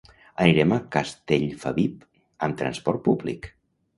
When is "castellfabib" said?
0.95-2.01